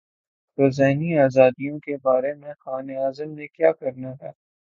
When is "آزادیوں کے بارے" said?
1.19-2.33